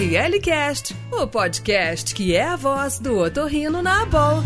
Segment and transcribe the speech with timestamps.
[0.00, 4.42] ORLcast, o podcast que é a voz do otorrino na Abol.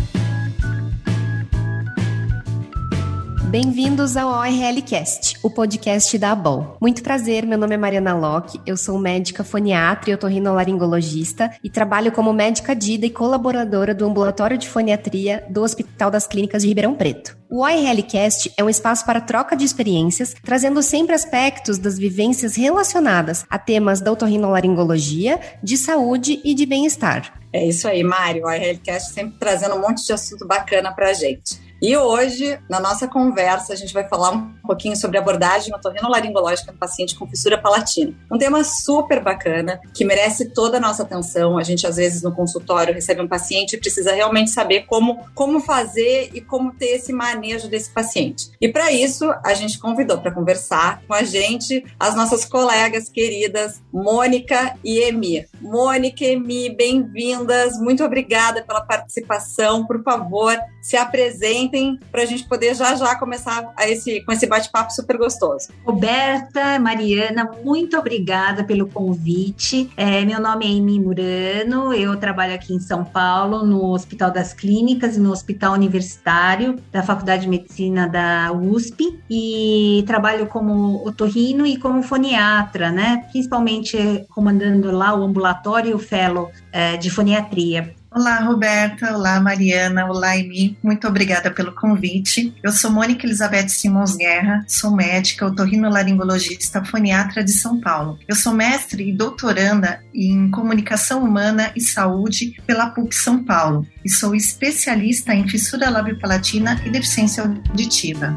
[3.57, 6.75] Bem-vindos ao ORLcast, o podcast da ABOL.
[6.81, 12.11] Muito prazer, meu nome é Mariana Locke, eu sou médica foniatra e otorrinolaringologista e trabalho
[12.11, 16.95] como médica dida e colaboradora do ambulatório de foniatria do Hospital das Clínicas de Ribeirão
[16.95, 17.37] Preto.
[17.49, 23.45] O ORLcast é um espaço para troca de experiências, trazendo sempre aspectos das vivências relacionadas
[23.49, 27.39] a temas da otorrinolaringologia, de saúde e de bem-estar.
[27.53, 28.43] É isso aí, Mário.
[28.43, 31.63] O ORLcast sempre trazendo um monte de assunto bacana pra gente.
[31.85, 36.79] E hoje, na nossa conversa, a gente vai falar um pouquinho sobre abordagem otorrinolaringológica no
[36.79, 38.11] paciente com fissura palatina.
[38.31, 41.59] Um tema super bacana, que merece toda a nossa atenção.
[41.59, 45.59] A gente, às vezes, no consultório, recebe um paciente e precisa realmente saber como, como
[45.59, 48.49] fazer e como ter esse manejo desse paciente.
[48.59, 53.79] E para isso, a gente convidou para conversar com a gente as nossas colegas queridas,
[53.93, 55.45] Mônica e Emi.
[55.61, 57.77] Mônica e Emi, bem-vindas.
[57.77, 59.85] Muito obrigada pela participação.
[59.85, 64.45] Por favor, se apresentem para a gente poder já já começar a esse, com esse
[64.45, 65.69] bate-papo super gostoso.
[65.83, 69.89] Roberta, Mariana, muito obrigada pelo convite.
[69.97, 74.53] É, meu nome é Amy Murano, eu trabalho aqui em São Paulo, no Hospital das
[74.53, 81.65] Clínicas e no Hospital Universitário da Faculdade de Medicina da USP e trabalho como otorrino
[81.65, 83.25] e como foniatra, né?
[83.31, 87.95] Principalmente comandando lá o ambulatório e o fellow é, de foniatria.
[88.15, 89.13] Olá, Roberta.
[89.13, 90.05] Olá, Mariana.
[90.05, 90.77] Olá, Emi.
[90.81, 92.55] Muito obrigada pelo convite.
[92.63, 98.17] Eu sou Mônica Elizabeth Simons Guerra, sou médica, otorrinolaringologista, foniatra de São Paulo.
[98.25, 104.09] Eu sou mestre e doutoranda em comunicação humana e saúde pela PUC São Paulo e
[104.09, 108.33] sou especialista em fissura labiopalatina e deficiência auditiva.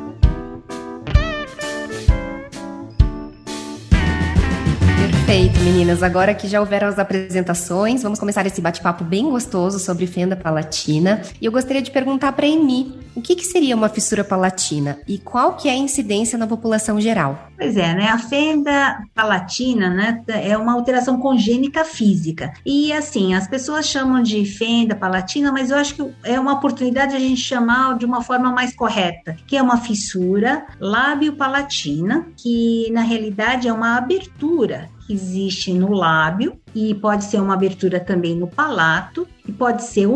[5.29, 6.03] Perfeito, meninas.
[6.03, 11.21] Agora que já houveram as apresentações, vamos começar esse bate-papo bem gostoso sobre fenda palatina.
[11.39, 15.19] E eu gostaria de perguntar para Emi, o que, que, seria uma fissura palatina e
[15.19, 17.51] qual que é a incidência na população geral?
[17.59, 18.07] Pois é, né?
[18.07, 22.55] A fenda palatina, né, é uma alteração congênita física.
[22.65, 27.15] E assim, as pessoas chamam de fenda palatina, mas eu acho que é uma oportunidade
[27.15, 33.03] a gente chamar de uma forma mais correta, que é uma fissura lábio-palatina, que na
[33.03, 38.47] realidade é uma abertura que existe no lábio e pode ser uma abertura também no
[38.47, 40.07] palato e pode ser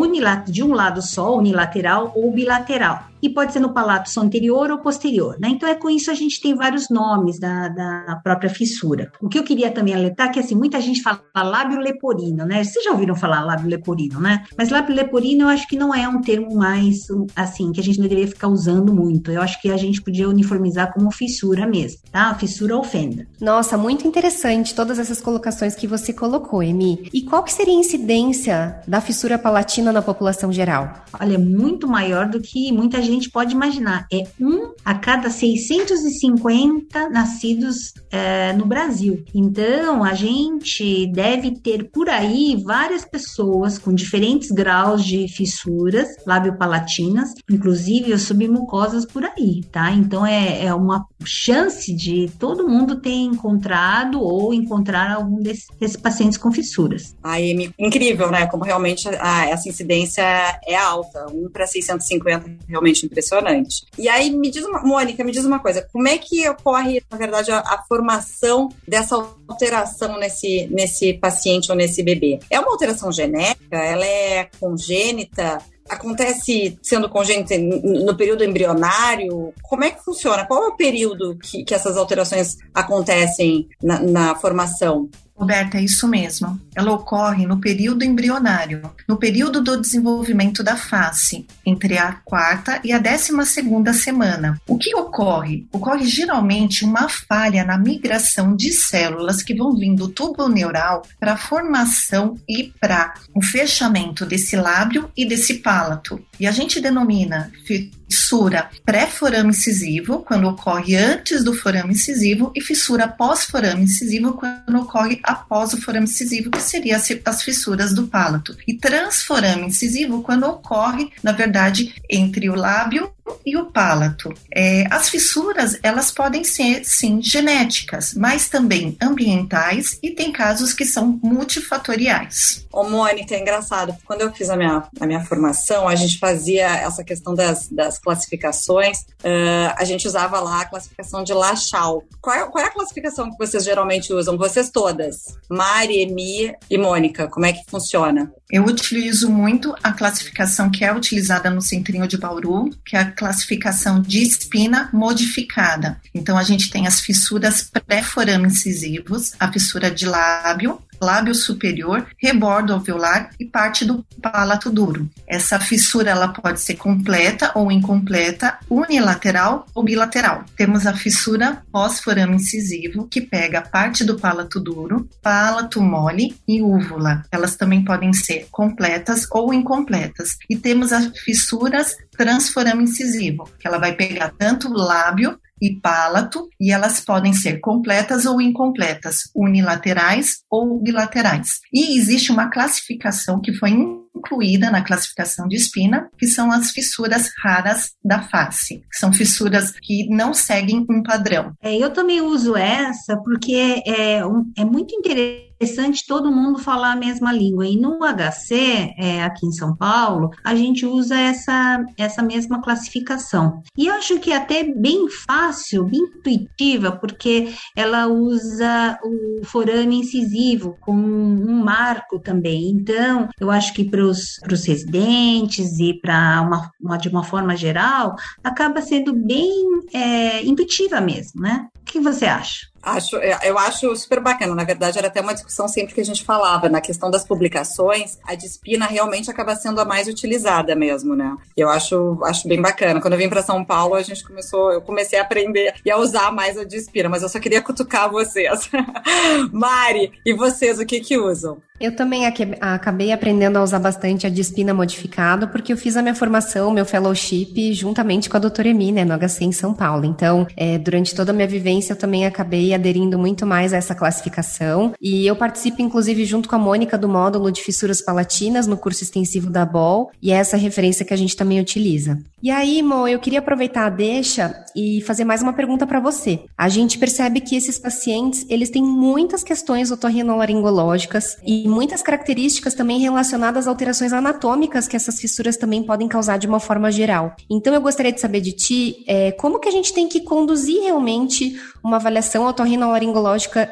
[0.53, 5.37] de um lado só, unilateral ou bilateral e pode ser no palato anterior ou posterior,
[5.39, 5.49] né?
[5.49, 9.13] Então é com isso a gente tem vários nomes da, da própria fissura.
[9.21, 12.65] O que eu queria também alertar é que assim, muita gente fala lábio leporino, né?
[12.65, 14.45] Vocês já ouviram falar lábio leporino, né?
[14.57, 17.07] Mas lábio leporino eu acho que não é um termo mais
[17.37, 19.31] assim que a gente não deveria ficar usando muito.
[19.31, 22.35] Eu acho que a gente podia uniformizar como fissura mesmo, tá?
[22.35, 23.27] Fissura ou fenda.
[23.41, 27.09] Nossa, muito interessante todas essas colocações que você colocou, Emi.
[27.13, 31.05] E qual que seria a incidência da fissura palatina na população geral?
[31.19, 37.09] Olha, muito maior do que muita gente gente pode imaginar, é um a cada 650
[37.11, 39.25] nascidos é, no Brasil.
[39.35, 47.35] Então, a gente deve ter por aí várias pessoas com diferentes graus de fissuras labiopalatinas,
[47.51, 49.91] inclusive as submucosas por aí, tá?
[49.93, 55.97] Então, é, é uma chance de todo mundo ter encontrado ou encontrar algum desses, desses
[55.97, 57.15] pacientes com fissuras.
[57.23, 58.47] Aí, incrível, né?
[58.47, 60.23] Como realmente a, essa incidência
[60.67, 61.27] é alta.
[61.33, 63.87] 1 para 650 realmente impressionante.
[63.99, 67.19] E aí, me diz uma, Mônica, me diz uma coisa, como é que ocorre, na
[67.19, 69.17] verdade, a, a formação dessa
[69.49, 72.39] alteração nesse, nesse paciente ou nesse bebê?
[72.51, 73.77] É uma alteração genética?
[73.77, 75.59] Ela é congênita?
[75.89, 79.53] acontece sendo congênita no período embrionário?
[79.63, 80.47] Como é que funciona?
[80.47, 85.09] Qual é o período que, que essas alterações acontecem na, na formação?
[85.35, 86.61] Roberta, é isso mesmo.
[86.75, 92.93] Ela ocorre no período embrionário, no período do desenvolvimento da face, entre a quarta e
[92.93, 94.61] a décima segunda semana.
[94.67, 95.67] O que ocorre?
[95.73, 101.35] Ocorre geralmente uma falha na migração de células que vão vindo do tubo neural para
[101.35, 106.21] a formação e para o fechamento desse lábio e desse palato.
[106.43, 113.07] E a gente denomina fissura pré-forame incisivo, quando ocorre antes do forame incisivo, e fissura
[113.07, 118.57] pós-forame incisivo, quando ocorre após o forame incisivo, que seria as fissuras do palato.
[118.67, 123.13] E transforame incisivo, quando ocorre, na verdade, entre o lábio
[123.47, 124.33] e o palato.
[124.55, 130.85] É, as fissuras, elas podem ser, sim, genéticas, mas também ambientais e tem casos que
[130.85, 132.67] são multifatoriais.
[132.73, 133.97] Ô, Mônica, é engraçado.
[134.05, 137.69] Quando eu fiz a minha, a minha formação, a gente faz fazia essa questão das,
[137.69, 142.03] das classificações, uh, a gente usava lá a classificação de Lachal.
[142.21, 144.39] Qual é, qual é a classificação que vocês geralmente usam?
[144.39, 148.33] Vocês todas, Mari, Emi e Mônica, como é que funciona?
[148.53, 153.11] Eu utilizo muito a classificação que é utilizada no Centrinho de Bauru, que é a
[153.11, 155.99] classificação de espina modificada.
[156.15, 162.73] Então, a gente tem as fissuras pré-forame incisivos, a fissura de lábio, lábio superior, rebordo
[162.73, 165.09] alveolar e parte do palato duro.
[165.27, 170.45] Essa fissura ela pode ser completa ou incompleta, unilateral ou bilateral.
[170.57, 177.23] Temos a fissura pós-forame incisivo, que pega parte do palato duro, palato mole e úvula.
[177.31, 180.37] Elas também podem ser completas ou incompletas.
[180.49, 186.49] E temos as fissuras transforame incisivo, que ela vai pegar tanto o lábio e palato,
[186.61, 191.61] e elas podem ser completas ou incompletas, unilaterais ou bilaterais.
[191.73, 197.31] E existe uma classificação que foi incluída na classificação de espina, que são as fissuras
[197.43, 201.53] raras da face, são fissuras que não seguem um padrão.
[201.63, 206.93] É, eu também uso essa porque é, um, é muito interessante interessante todo mundo falar
[206.93, 207.67] a mesma língua.
[207.67, 213.63] E no HC, é, aqui em São Paulo, a gente usa essa, essa mesma classificação.
[213.77, 220.77] E acho que é até bem fácil, bem intuitiva, porque ela usa o forame incisivo
[220.81, 222.71] com um marco também.
[222.71, 228.17] Então, eu acho que para os residentes e para uma, uma, de uma forma geral,
[228.43, 229.53] acaba sendo bem
[229.93, 231.69] é, intuitiva mesmo, né?
[231.81, 232.72] O que você acha?
[232.83, 234.55] Acho, é, eu acho super bacana.
[234.55, 238.19] Na verdade, era até uma discussão sempre que a gente falava na questão das publicações.
[238.25, 241.37] A Dispina realmente acaba sendo a mais utilizada mesmo, né?
[241.57, 243.01] Eu acho, acho bem bacana.
[243.01, 245.97] Quando eu vim para São Paulo, a gente começou, eu comecei a aprender e a
[245.97, 248.69] usar mais a Dispina, mas eu só queria cutucar vocês.
[249.53, 251.59] Mari, e vocês, o que que usam?
[251.83, 252.27] Eu também
[252.61, 256.87] acabei aprendendo a usar bastante a Dispina modificado, porque eu fiz a minha formação, meu
[256.87, 260.05] fellowship, juntamente com a doutora Emi, né, no HC em São Paulo.
[260.05, 263.95] Então, é, durante toda a minha vivência, eu também acabei aderindo muito mais a essa
[263.95, 264.93] classificação.
[265.01, 269.03] E eu participo, inclusive, junto com a Mônica, do módulo de fissuras palatinas no curso
[269.03, 272.19] extensivo da BOL, e é essa referência que a gente também utiliza.
[272.43, 276.41] E aí, Mo, eu queria aproveitar a deixa e fazer mais uma pergunta para você.
[276.59, 282.99] A gente percebe que esses pacientes, eles têm muitas questões otorrinolaringológicas e muitas características também
[282.99, 287.37] relacionadas a alterações anatômicas que essas fissuras também podem causar de uma forma geral.
[287.49, 290.83] Então eu gostaria de saber de ti é, como que a gente tem que conduzir
[290.83, 292.62] realmente uma avaliação otorrinolaringológica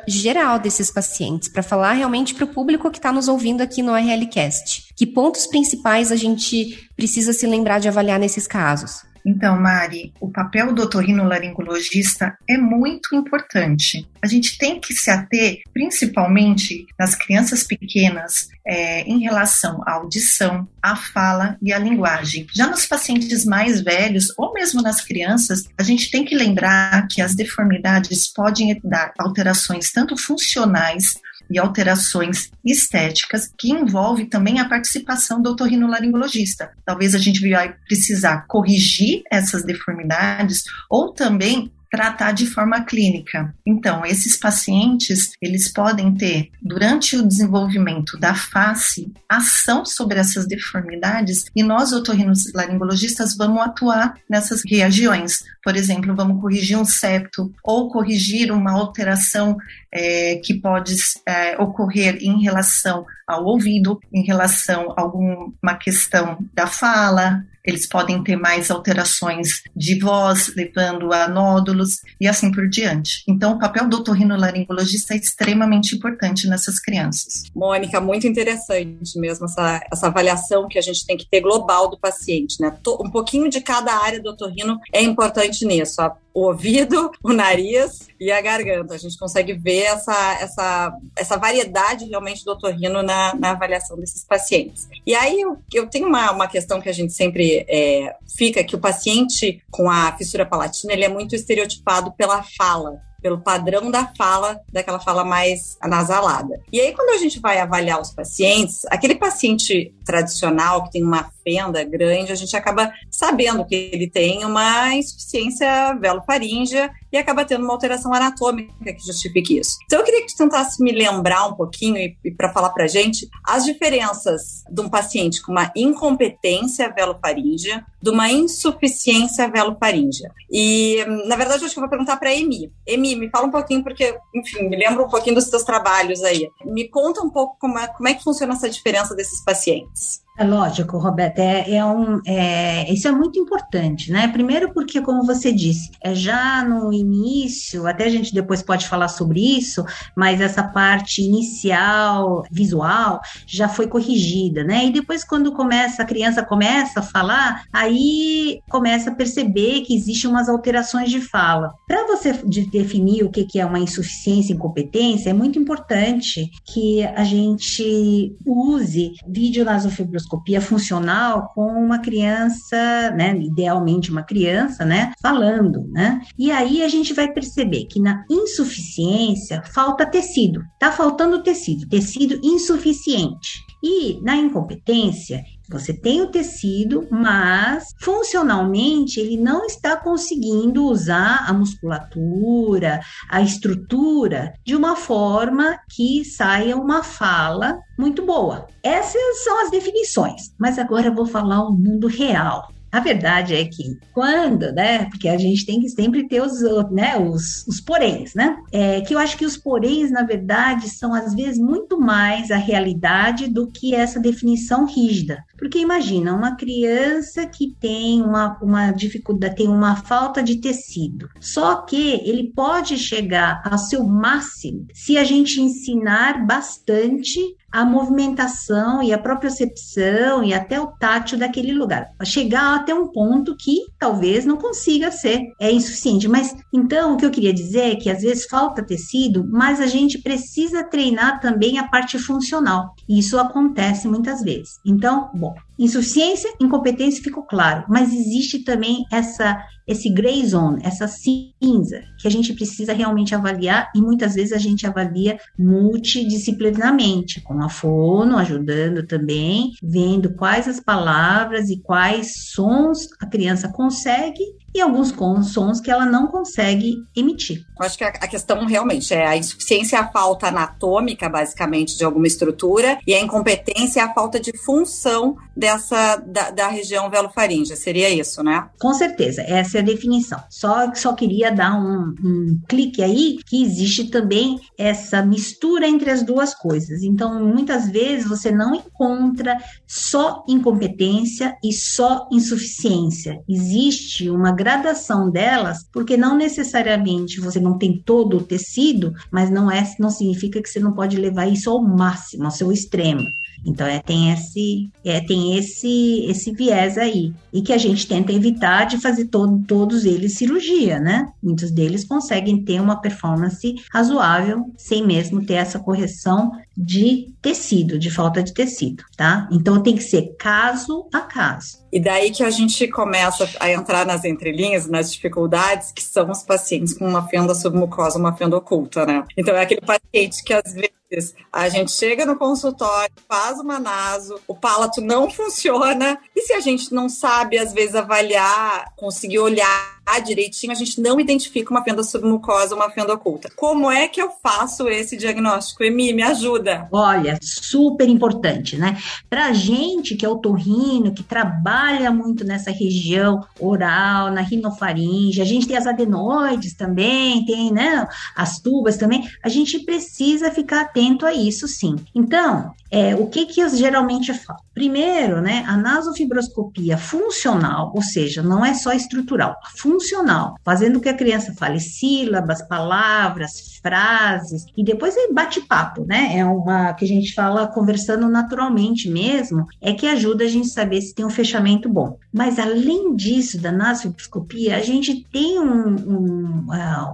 [0.06, 3.94] geral desses pacientes, para falar realmente para o público que está nos ouvindo aqui no
[3.94, 4.94] RLCast.
[4.96, 9.09] Que pontos principais a gente precisa se lembrar de avaliar nesses casos?
[9.24, 14.08] Então, Mari, o papel do otorrinolaringologista é muito importante.
[14.22, 20.68] A gente tem que se ater, principalmente nas crianças pequenas, é, em relação à audição,
[20.82, 22.46] à fala e à linguagem.
[22.54, 27.20] Já nos pacientes mais velhos, ou mesmo nas crianças, a gente tem que lembrar que
[27.20, 31.14] as deformidades podem dar alterações tanto funcionais
[31.50, 36.70] e alterações estéticas, que envolve também a participação do otorrinolaringologista.
[36.84, 43.52] Talvez a gente vai precisar corrigir essas deformidades ou também tratar de forma clínica.
[43.66, 51.46] Então, esses pacientes, eles podem ter, durante o desenvolvimento da face, ação sobre essas deformidades
[51.54, 55.42] e nós, otorrinolaringologistas, vamos atuar nessas regiões.
[55.62, 59.56] Por exemplo, vamos corrigir um septo ou corrigir uma alteração
[59.92, 60.94] é, que pode
[61.26, 68.22] é, ocorrer em relação ao ouvido, em relação a alguma questão da fala, eles podem
[68.22, 73.22] ter mais alterações de voz, levando a nódulos e assim por diante.
[73.28, 77.44] Então, o papel do otorrinolaringologista é extremamente importante nessas crianças.
[77.54, 81.98] Mônica, muito interessante mesmo essa, essa avaliação que a gente tem que ter global do
[81.98, 82.76] paciente, né?
[83.00, 86.00] Um pouquinho de cada área do otorrino é importante nisso.
[86.32, 88.94] O ouvido, o nariz e a garganta.
[88.94, 94.24] A gente consegue ver essa, essa, essa variedade realmente do otorrino na, na avaliação desses
[94.24, 94.88] pacientes.
[95.06, 98.76] E aí eu, eu tenho uma, uma questão que a gente sempre é, fica, que
[98.76, 104.10] o paciente com a fissura palatina, ele é muito estereotipado pela fala pelo padrão da
[104.16, 106.60] fala, daquela fala mais anasalada.
[106.72, 111.30] E aí, quando a gente vai avaliar os pacientes, aquele paciente tradicional que tem uma
[111.42, 117.64] fenda grande, a gente acaba sabendo que ele tem uma insuficiência velofaríngea e acaba tendo
[117.64, 119.76] uma alteração anatômica que justifique isso.
[119.84, 122.86] Então eu queria que você tentasse me lembrar um pouquinho e, e para falar para
[122.86, 130.32] gente as diferenças de um paciente com uma incompetência velofaríngea de uma insuficiência velofaríngea.
[130.50, 132.72] E, na verdade, eu acho que eu vou perguntar para Emi.
[132.86, 136.48] Emi, me fala um pouquinho, porque, enfim, me lembra um pouquinho dos seus trabalhos aí.
[136.64, 140.22] Me conta um pouco como é, como é que funciona essa diferença desses pacientes.
[140.38, 144.26] É lógico, Roberto, é, é um, é, isso é muito importante, né?
[144.28, 149.08] Primeiro porque, como você disse, é já no início, até a gente depois pode falar
[149.08, 149.84] sobre isso,
[150.16, 154.86] mas essa parte inicial, visual, já foi corrigida, né?
[154.86, 160.30] E depois quando começa, a criança começa a falar, aí começa a perceber que existem
[160.30, 161.74] umas alterações de fala.
[161.86, 162.32] Para você
[162.72, 169.66] definir o que é uma insuficiência incompetência, é muito importante que a gente use vídeo
[169.66, 176.20] nasofibroscopia endoscopia funcional com uma criança, né, idealmente uma criança, né, falando, né?
[176.38, 182.38] E aí a gente vai perceber que na insuficiência falta tecido, tá faltando tecido, tecido
[182.42, 183.64] insuficiente.
[183.82, 191.52] E na incompetência, você tem o tecido, mas funcionalmente ele não está conseguindo usar a
[191.52, 198.66] musculatura, a estrutura de uma forma que saia uma fala muito boa.
[198.82, 202.68] Essas são as definições, mas agora eu vou falar o mundo real.
[202.92, 205.04] A verdade é que quando, né?
[205.06, 208.56] Porque a gente tem que sempre ter os, né, os, os poréns, né?
[208.72, 212.56] É, que eu acho que os poréns, na verdade, são às vezes muito mais a
[212.56, 215.44] realidade do que essa definição rígida.
[215.56, 221.28] Porque imagina, uma criança que tem uma, uma dificuldade, tem uma falta de tecido.
[221.38, 229.02] Só que ele pode chegar ao seu máximo se a gente ensinar bastante a movimentação
[229.02, 232.08] e a propriocepção e até o tátil daquele lugar.
[232.24, 236.28] Chegar até um ponto que talvez não consiga ser é insuficiente.
[236.28, 239.86] Mas então o que eu queria dizer é que às vezes falta tecido, mas a
[239.86, 242.94] gente precisa treinar também a parte funcional.
[243.08, 244.80] E isso acontece muitas vezes.
[244.84, 249.56] Então, bom, insuficiência, incompetência ficou claro, mas existe também essa
[249.86, 254.58] esse gray zone, essa cinza, que a gente precisa realmente avaliar e muitas vezes a
[254.58, 263.08] gente avalia multidisciplinarmente, com a fono ajudando também, vendo quais as palavras e quais sons
[263.20, 265.14] a criança consegue e alguns
[265.52, 267.64] sons que ela não consegue emitir.
[267.78, 272.04] Eu acho que a questão realmente é a insuficiência é a falta anatômica, basicamente, de
[272.04, 277.76] alguma estrutura, e a incompetência é a falta de função dessa da, da região velofaríngea.
[277.76, 278.68] Seria isso, né?
[278.78, 280.40] Com certeza, essa é a definição.
[280.48, 286.22] Só, só queria dar um, um clique aí que existe também essa mistura entre as
[286.22, 287.02] duas coisas.
[287.02, 293.40] Então, muitas vezes você não encontra só incompetência e só insuficiência.
[293.48, 299.70] Existe uma gradação delas, porque não necessariamente você não tem todo o tecido, mas não
[299.70, 303.26] é, não significa que você não pode levar isso ao máximo, ao seu extremo.
[303.64, 308.32] Então é, tem esse é, tem esse esse viés aí e que a gente tenta
[308.32, 311.26] evitar de fazer todo, todos eles cirurgia, né?
[311.42, 316.52] Muitos deles conseguem ter uma performance razoável sem mesmo ter essa correção
[316.82, 319.46] de tecido, de falta de tecido, tá?
[319.52, 321.78] Então tem que ser caso a caso.
[321.92, 326.42] E daí que a gente começa a entrar nas entrelinhas, nas dificuldades, que são os
[326.42, 329.24] pacientes com uma fenda submucosa, uma fenda oculta, né?
[329.36, 334.40] Então é aquele paciente que às vezes a gente chega no consultório, faz uma naso,
[334.46, 339.99] o palato não funciona, e se a gente não sabe, às vezes, avaliar, conseguir olhar
[340.18, 343.50] direitinho, a gente não identifica uma fenda submucosa, uma fenda oculta.
[343.54, 345.84] Como é que eu faço esse diagnóstico?
[345.84, 346.88] Emi, me ajuda.
[346.90, 348.98] Olha, super importante, né?
[349.28, 355.66] Pra gente que é otorrino, que trabalha muito nessa região oral, na rinofaringe, a gente
[355.66, 361.32] tem as adenoides também, tem, né, as tubas também, a gente precisa ficar atento a
[361.32, 361.96] isso, sim.
[362.14, 364.60] Então, é, o que que geralmente falo?
[364.74, 371.08] Primeiro, né, a nasofibroscopia funcional, ou seja, não é só estrutural, funcional, fazendo com que
[371.08, 376.36] a criança fale sílabas, palavras, frases, e depois é bate-papo, né?
[376.36, 381.00] É uma que a gente fala conversando naturalmente mesmo, é que ajuda a gente saber
[381.00, 382.18] se tem um fechamento bom.
[382.32, 386.66] Mas além disso, da nasofibroscopia, a gente tem um, um,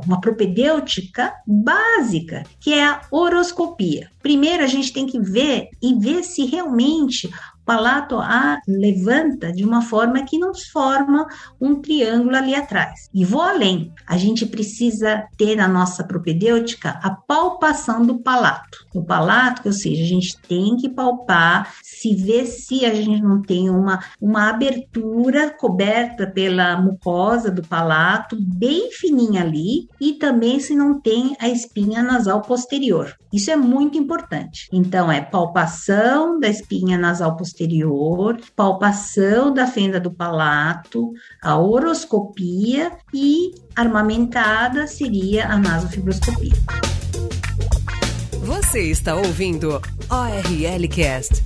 [0.07, 4.11] uma propedêutica básica, que é a horoscopia.
[4.23, 7.31] Primeiro, a gente tem que ver e ver se realmente
[7.67, 11.27] palato A levanta de uma forma que nos forma
[11.61, 13.11] um triângulo ali atrás.
[13.13, 18.87] E vou além, a gente precisa ter na nossa propedêutica a palpação do palato.
[18.95, 23.43] O palato, ou seja, a gente tem que palpar, se ver se a gente não
[23.43, 30.75] tem uma, uma abertura coberta pela mucosa do palato, bem fininha ali, e também se
[30.75, 33.17] não tem a espinha nasal posterior.
[33.33, 34.69] Isso é muito importante.
[34.73, 37.56] Então, é palpação da espinha nasal posterior,
[38.55, 46.53] palpação da fenda do palato, a horoscopia e armamentada seria a nasofibroscopia.
[48.43, 51.45] Você está ouvindo ORL Cast.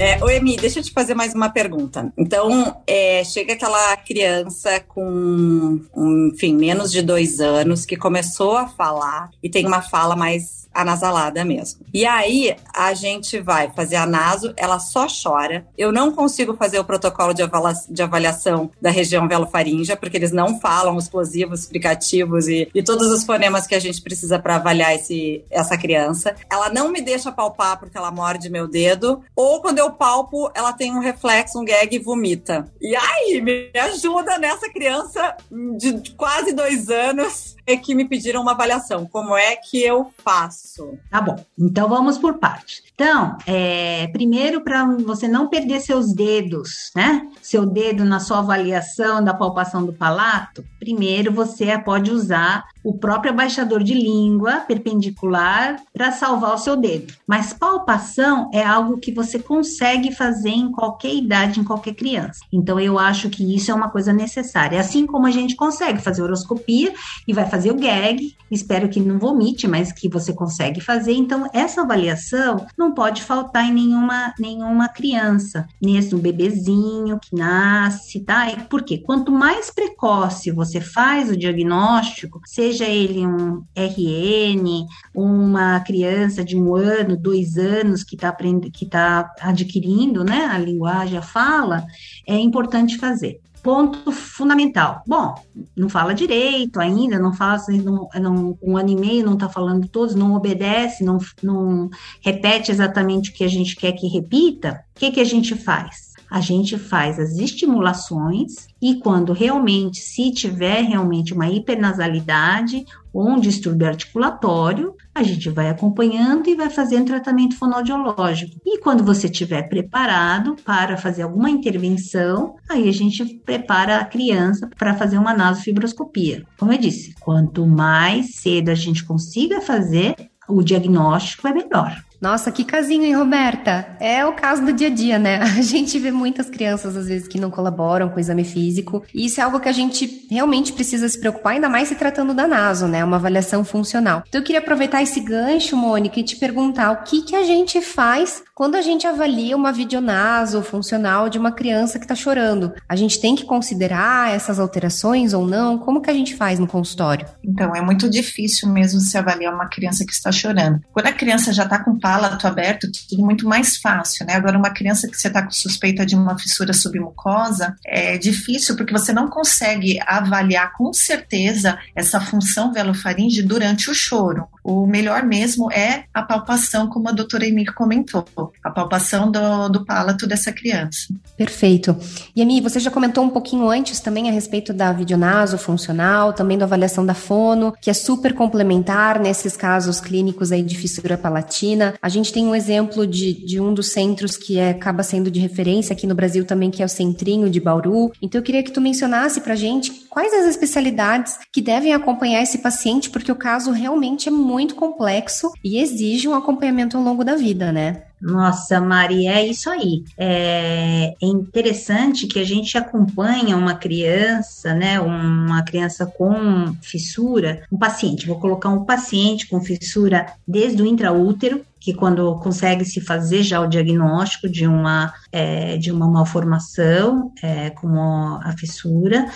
[0.00, 2.10] É, o Emi, deixa eu te fazer mais uma pergunta.
[2.16, 8.66] Então, é, chega aquela criança com, um, enfim, menos de dois anos que começou a
[8.66, 11.84] falar e tem uma fala mais anasalada mesmo.
[11.92, 15.66] E aí a gente vai fazer a naso, ela só chora.
[15.76, 17.42] Eu não consigo fazer o protocolo de,
[17.90, 23.24] de avaliação da região velofaríngea, porque eles não falam explosivos, explicativos e, e todos os
[23.24, 26.34] fonemas que a gente precisa para avaliar esse, essa criança.
[26.50, 30.72] Ela não me deixa palpar porque ela morde meu dedo, ou quando eu palpo, ela
[30.72, 32.70] tem um reflexo, um gag e vomita.
[32.80, 35.36] E aí, me ajuda nessa criança
[35.76, 39.06] de quase dois anos que me pediram uma avaliação.
[39.06, 40.98] Como é que eu faço?
[41.10, 41.36] Tá bom.
[41.58, 42.82] Então vamos por partes.
[42.94, 47.28] Então, é, primeiro para você não perder seus dedos, né?
[47.40, 53.32] Seu dedo na sua avaliação da palpação do palato, primeiro você pode usar o próprio
[53.32, 57.12] abaixador de língua perpendicular para salvar o seu dedo.
[57.26, 62.40] Mas palpação é algo que você consegue fazer em qualquer idade, em qualquer criança.
[62.52, 64.80] Então eu acho que isso é uma coisa necessária.
[64.80, 66.92] Assim como a gente consegue fazer horoscopia
[67.26, 71.12] e vai fazer o gag, espero que não vomite, mas que você consegue fazer.
[71.12, 78.20] Então essa avaliação não pode faltar em nenhuma nenhuma criança, nesse um bebezinho que nasce,
[78.20, 78.46] tá?
[78.68, 86.44] Porque quanto mais precoce você faz o diagnóstico, seja seja ele um RN, uma criança
[86.44, 91.84] de um ano, dois anos que está que está adquirindo, né, a linguagem, a fala,
[92.26, 93.40] é importante fazer.
[93.62, 95.02] Ponto fundamental.
[95.06, 95.34] Bom,
[95.76, 99.86] não fala direito ainda, não fala, não, não, um ano e meio não está falando
[99.86, 101.90] todos, não obedece, não, não
[102.22, 104.82] repete exatamente o que a gente quer que repita.
[104.96, 106.09] O que, que a gente faz?
[106.30, 113.40] A gente faz as estimulações e quando realmente, se tiver realmente uma hipernasalidade ou um
[113.40, 118.60] distúrbio articulatório, a gente vai acompanhando e vai fazendo tratamento fonoaudiológico.
[118.64, 124.70] E quando você estiver preparado para fazer alguma intervenção, aí a gente prepara a criança
[124.78, 126.46] para fazer uma nasofibroscopia.
[126.56, 130.14] Como eu disse, quanto mais cedo a gente consiga fazer,
[130.48, 132.00] o diagnóstico é melhor.
[132.20, 133.96] Nossa, que casinho, hein, Roberta?
[133.98, 135.38] É o caso do dia a dia, né?
[135.60, 139.02] A gente vê muitas crianças, às vezes, que não colaboram com o exame físico.
[139.14, 142.34] E isso é algo que a gente realmente precisa se preocupar, ainda mais se tratando
[142.34, 143.02] da NASO, né?
[143.02, 144.22] Uma avaliação funcional.
[144.28, 147.80] Então, eu queria aproveitar esse gancho, Mônica, e te perguntar o que, que a gente
[147.80, 152.74] faz quando a gente avalia uma videonaso funcional de uma criança que está chorando.
[152.86, 155.78] A gente tem que considerar essas alterações ou não?
[155.78, 157.26] Como que a gente faz no consultório?
[157.42, 160.80] Então, é muito difícil mesmo se avaliar uma criança que está chorando.
[160.92, 164.34] Quando a criança já está com palato aberto, tudo muito mais fácil, né?
[164.34, 168.92] Agora, uma criança que você está com suspeita de uma fissura submucosa, é difícil porque
[168.92, 174.48] você não consegue avaliar com certeza essa função velofaringe durante o choro.
[174.62, 178.26] O melhor mesmo é a palpação, como a doutora Emir comentou,
[178.62, 181.14] a palpação do, do palato dessa criança.
[181.36, 181.96] Perfeito.
[182.36, 186.58] E Emi, você já comentou um pouquinho antes também a respeito da videonaso funcional, também
[186.58, 191.94] da avaliação da fono, que é super complementar nesses casos clínicos aí de fissura palatina.
[192.02, 195.38] A gente tem um exemplo de, de um dos centros que é, acaba sendo de
[195.38, 198.10] referência aqui no Brasil também, que é o Centrinho de Bauru.
[198.22, 202.58] Então eu queria que tu mencionasse pra gente quais as especialidades que devem acompanhar esse
[202.58, 207.36] paciente, porque o caso realmente é muito complexo e exige um acompanhamento ao longo da
[207.36, 208.02] vida, né?
[208.20, 210.04] Nossa, Mari, é isso aí.
[210.18, 215.00] É, é, interessante que a gente acompanha uma criança, né?
[215.00, 221.64] Uma criança com fissura, um paciente, vou colocar um paciente com fissura desde o intraútero,
[221.80, 227.70] que quando consegue se fazer já o diagnóstico de uma, é, de uma malformação, é,
[227.70, 229.26] como a fissura,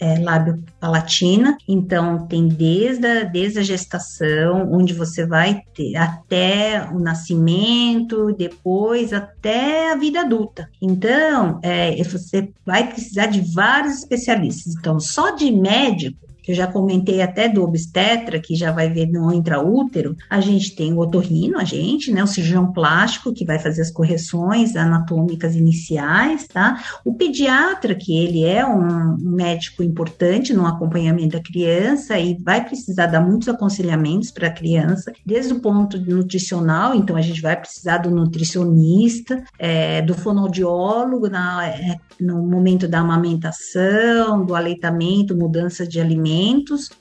[0.00, 6.98] é, lábio-palatina, então tem desde a, desde a gestação, onde você vai ter até o
[6.98, 10.68] nascimento, depois até a vida adulta.
[10.80, 14.74] Então, é, você vai precisar de vários especialistas.
[14.76, 19.06] Então, só de médico que eu já comentei até do obstetra, que já vai ver
[19.06, 23.58] no intraútero, a gente tem o otorrino, a gente, né, o cirurgião plástico, que vai
[23.58, 26.82] fazer as correções anatômicas iniciais, tá?
[27.04, 33.06] O pediatra, que ele é um médico importante no acompanhamento da criança e vai precisar
[33.06, 37.98] dar muitos aconselhamentos para a criança, desde o ponto nutricional, então a gente vai precisar
[37.98, 46.00] do nutricionista, é, do fonoaudiólogo na, é, no momento da amamentação, do aleitamento, mudança de
[46.00, 46.31] alimentos,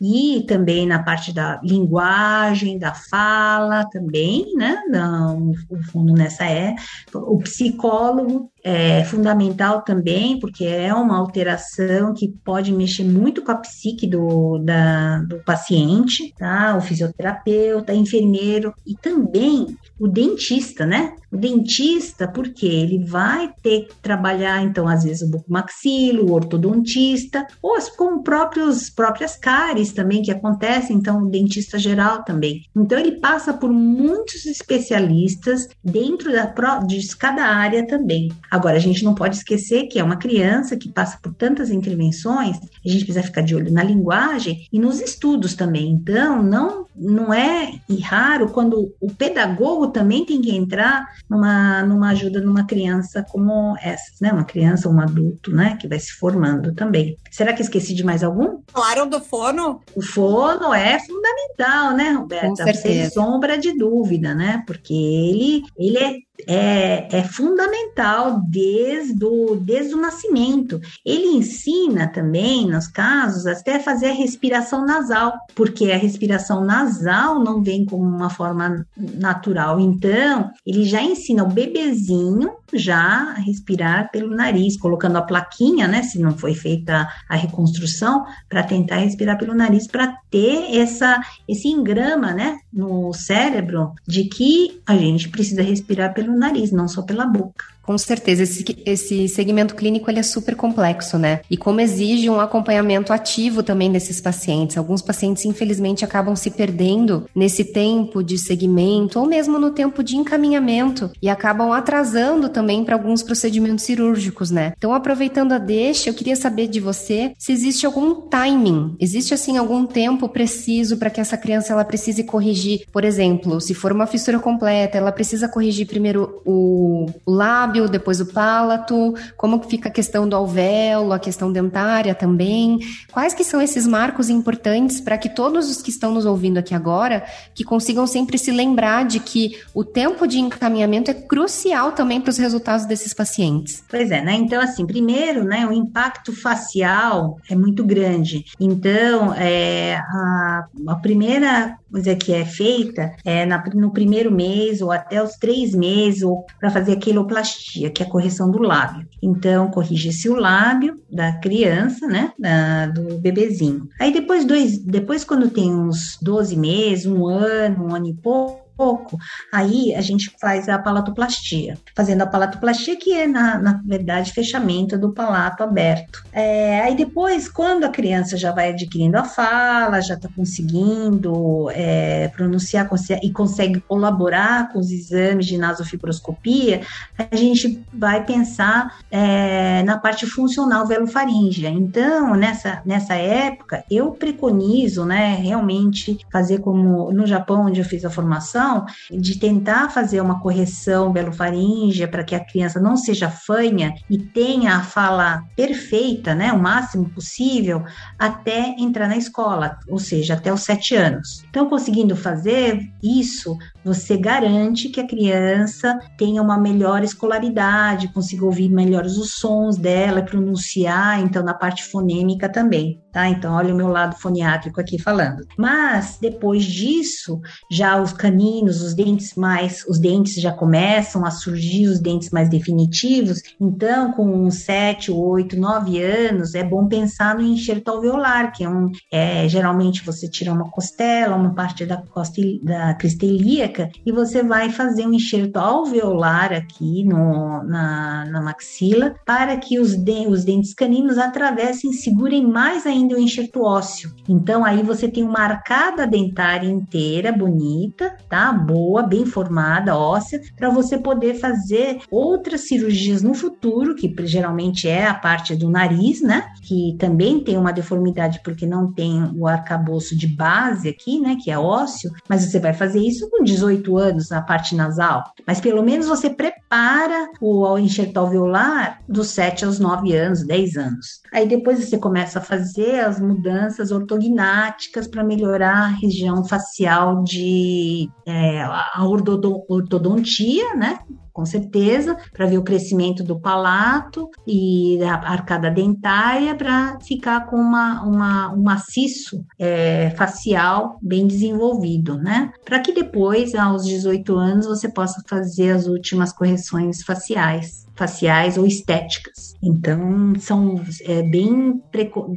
[0.02, 4.84] e também na parte da linguagem, da fala também, né?
[4.90, 6.76] Não, o fundo nessa é
[7.14, 13.56] o psicólogo é fundamental também, porque é uma alteração que pode mexer muito com a
[13.56, 16.76] psique do, da, do paciente, tá?
[16.78, 21.14] O fisioterapeuta, enfermeiro e também o dentista, né?
[21.32, 27.46] O dentista, porque ele vai ter que trabalhar, então, às vezes, o bucomaxilo, o ortodontista,
[27.62, 32.66] ou as, com próprios, próprias cáries também que acontecem, então, o dentista geral também.
[32.76, 36.46] Então, ele passa por muitos especialistas dentro da,
[36.80, 38.32] de cada área também.
[38.52, 42.58] Agora, a gente não pode esquecer que é uma criança que passa por tantas intervenções,
[42.58, 45.90] a gente precisa ficar de olho na linguagem e nos estudos também.
[45.90, 52.42] Então, não, não é raro quando o pedagogo também tem que entrar numa, numa ajuda
[52.42, 54.34] numa criança como essa, né?
[54.34, 55.78] Uma criança, um adulto, né?
[55.80, 57.18] Que vai se formando também.
[57.32, 58.60] Será que esqueci de mais algum?
[58.72, 59.82] Falaram do fono?
[59.96, 62.48] O fono é fundamental, né, Roberta?
[62.48, 62.82] Com certeza.
[62.82, 64.64] Sem sombra de dúvida, né?
[64.68, 66.16] Porque ele, ele é
[66.48, 70.80] é, é fundamental desde o, desde o nascimento.
[71.06, 77.62] Ele ensina também, nos casos, até fazer a respiração nasal, porque a respiração nasal não
[77.62, 79.80] vem como uma forma natural.
[79.80, 86.04] Então, ele já ensina o bebezinho já a respirar pelo nariz, colocando a plaquinha, né,
[86.04, 91.68] se não foi feita a reconstrução, para tentar respirar pelo nariz, para ter essa, esse
[91.68, 97.26] engrama, né, no cérebro de que a gente precisa respirar pelo nariz, não só pela
[97.26, 97.66] boca.
[97.92, 101.42] Com certeza, esse, esse segmento clínico ele é super complexo, né?
[101.52, 104.78] E como exige um acompanhamento ativo também desses pacientes.
[104.78, 110.16] Alguns pacientes, infelizmente, acabam se perdendo nesse tempo de segmento ou mesmo no tempo de
[110.16, 114.72] encaminhamento e acabam atrasando também para alguns procedimentos cirúrgicos, né?
[114.78, 119.58] Então, aproveitando a deixa, eu queria saber de você se existe algum timing, existe assim
[119.58, 124.08] algum tempo preciso para que essa criança ela precise corrigir, por exemplo, se for uma
[124.08, 129.90] fissura completa, ela precisa corrigir primeiro o, o lábio depois o palato, como que fica
[129.90, 132.80] a questão do alvéolo, a questão dentária também.
[133.12, 136.74] Quais que são esses marcos importantes para que todos os que estão nos ouvindo aqui
[136.74, 142.22] agora, que consigam sempre se lembrar de que o tempo de encaminhamento é crucial também
[142.22, 143.84] para os resultados desses pacientes.
[143.90, 144.34] Pois é, né?
[144.34, 148.46] Então, assim, primeiro, né, o impacto facial é muito grande.
[148.60, 154.92] Então, é, a, a primeira coisa que é feita é na, no primeiro mês ou
[154.92, 156.22] até os três meses,
[156.60, 159.08] para fazer a queloplastia que é a correção do lábio.
[159.22, 163.88] Então, corrige-se o lábio da criança, né, da, do bebezinho.
[164.00, 168.61] Aí depois, dois, depois quando tem uns 12 meses, um ano, um ano e pouco,
[168.82, 169.16] pouco,
[169.54, 171.78] aí a gente faz a palatoplastia.
[171.96, 176.24] Fazendo a palatoplastia, que é, na, na verdade, fechamento do palato aberto.
[176.34, 182.30] É, aí depois, quando a criança já vai adquirindo a fala, já está conseguindo é,
[182.30, 182.90] pronunciar
[183.22, 186.82] e consegue colaborar com os exames de nasofibroscopia,
[187.20, 191.70] a gente vai pensar é, na parte funcional velofaríngea.
[191.70, 198.04] Então, nessa, nessa época, eu preconizo, né, realmente fazer como no Japão, onde eu fiz
[198.04, 198.71] a formação,
[199.12, 204.76] de tentar fazer uma correção belofaríngea para que a criança não seja fanha e tenha
[204.76, 207.84] a fala perfeita, né, o máximo possível,
[208.18, 211.44] até entrar na escola, ou seja, até os sete anos.
[211.50, 218.70] Então, conseguindo fazer isso, você garante que a criança tenha uma melhor escolaridade, consiga ouvir
[218.70, 223.28] melhores os sons dela, pronunciar, então, na parte fonêmica também, tá?
[223.30, 225.46] Então, olha o meu lado foniátrico aqui falando.
[225.58, 231.88] Mas, depois disso, já os caninos, os dentes mais, os dentes já começam a surgir,
[231.88, 237.90] os dentes mais definitivos, então, com 7, 8, 9 anos, é bom pensar no enxerto
[237.90, 242.94] alveolar, que é um, é, geralmente você tira uma costela, uma parte da, costa, da
[242.94, 243.72] cristelia,
[244.06, 249.96] e você vai fazer um enxerto alveolar aqui no, na, na maxila para que os,
[249.96, 254.14] de, os dentes caninos atravessem segurem mais ainda o enxerto ósseo.
[254.28, 258.52] Então aí você tem uma arcada dentária inteira, bonita, tá?
[258.52, 265.08] Boa, bem formada, óssea, para você poder fazer outras cirurgias no futuro, que geralmente é
[265.08, 266.48] a parte do nariz, né?
[266.62, 271.38] Que também tem uma deformidade porque não tem o arcabouço de base aqui, né?
[271.42, 275.60] Que é ósseo, mas você vai fazer isso com 18 anos na parte nasal, mas
[275.60, 281.22] pelo menos você prepara o enxerto alveolar dos 7 aos 9 anos, 10 anos.
[281.34, 288.10] Aí depois você começa a fazer as mudanças ortognáticas para melhorar a região facial de
[288.26, 291.00] é, a ortodontia, né?
[291.42, 297.56] Com certeza, para ver o crescimento do palato e a arcada dentária para ficar com
[297.56, 302.52] uma, uma, um maciço é, facial bem desenvolvido, né?
[302.64, 308.66] Para que depois, aos 18 anos, você possa fazer as últimas correções faciais faciais ou
[308.66, 309.56] estéticas.
[309.62, 311.82] Então, são é, bem,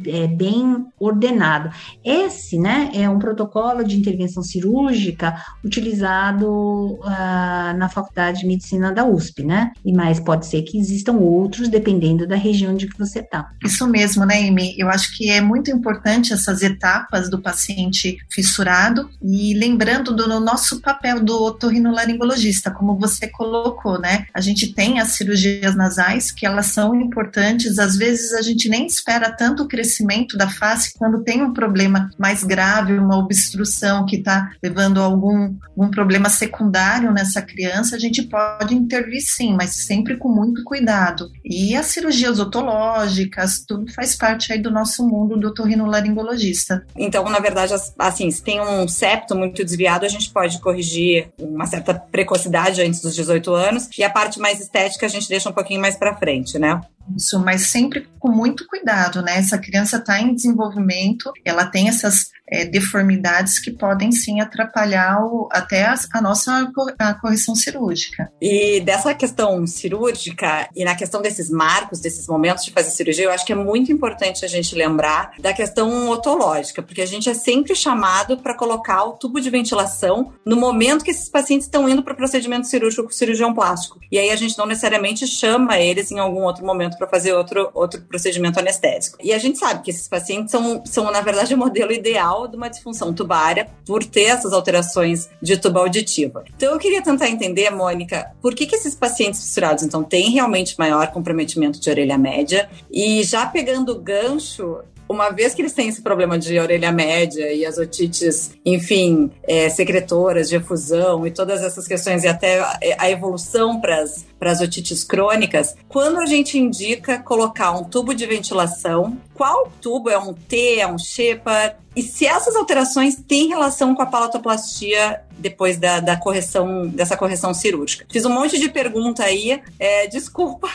[0.06, 1.70] é, bem ordenado.
[2.04, 9.04] Esse, né, é um protocolo de intervenção cirúrgica utilizado uh, na Faculdade de Medicina da
[9.04, 9.72] USP, né?
[9.84, 13.50] E mais pode ser que existam outros, dependendo da região de que você está.
[13.64, 14.74] Isso mesmo, né, Amy?
[14.78, 20.80] Eu acho que é muito importante essas etapas do paciente fissurado e lembrando do nosso
[20.80, 24.26] papel do otorrinolaringologista, como você colocou, né?
[24.32, 28.86] A gente tem as cirurgias nasais que elas são importantes, às vezes a gente nem
[28.86, 34.16] espera tanto o crescimento da face quando tem um problema mais grave, uma obstrução que
[34.16, 39.70] está levando a algum, algum problema secundário nessa criança, a gente pode intervir sim, mas
[39.70, 41.30] sempre com muito cuidado.
[41.44, 46.84] E as cirurgias otológicas, tudo faz parte aí do nosso mundo do otorrinolaringologista.
[46.96, 51.66] Então, na verdade, assim, se tem um septo muito desviado, a gente pode corrigir uma
[51.66, 55.52] certa precocidade antes dos 18 anos, e a parte mais estética a gente deixa um
[55.52, 56.80] pouquinho mais para frente, né?
[57.16, 59.36] Isso, mas sempre com muito cuidado, né?
[59.36, 65.48] Essa criança está em desenvolvimento, ela tem essas é, deformidades que podem sim atrapalhar o,
[65.50, 68.30] até a, a nossa a correção cirúrgica.
[68.40, 73.30] E dessa questão cirúrgica e na questão desses marcos, desses momentos de fazer cirurgia, eu
[73.30, 77.34] acho que é muito importante a gente lembrar da questão otológica, porque a gente é
[77.34, 82.02] sempre chamado para colocar o tubo de ventilação no momento que esses pacientes estão indo
[82.02, 83.98] para o procedimento cirúrgico com cirurgião plástico.
[84.10, 87.70] E aí a gente não necessariamente chama eles em algum outro momento para fazer outro,
[87.74, 89.18] outro procedimento anestésico.
[89.22, 92.56] E a gente sabe que esses pacientes são, são na verdade, o modelo ideal de
[92.56, 96.44] uma disfunção tubária por ter essas alterações de tuba auditiva.
[96.56, 100.78] Então eu queria tentar entender, Mônica, por que, que esses pacientes fissurados então têm realmente
[100.78, 105.88] maior comprometimento de orelha média e já pegando o gancho uma vez que eles têm
[105.88, 111.62] esse problema de orelha média e as otites, enfim, é, secretoras de efusão e todas
[111.62, 112.60] essas questões e até
[112.98, 114.02] a evolução para
[114.50, 120.18] as otites crônicas, quando a gente indica colocar um tubo de ventilação, qual tubo é
[120.18, 121.76] um T, é um Shepard?
[121.96, 127.54] E se essas alterações têm relação com a palatoplastia depois da, da correção, dessa correção
[127.54, 128.06] cirúrgica?
[128.10, 130.68] Fiz um monte de pergunta aí, é, desculpa,